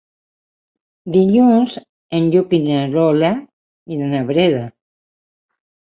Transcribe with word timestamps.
Dilluns 1.17 1.75
en 2.19 2.31
Lluc 2.35 2.57
i 2.61 2.61
na 2.65 2.81
Lola 2.97 3.31
iran 3.99 4.17
a 4.23 4.27
Breda. 4.31 4.65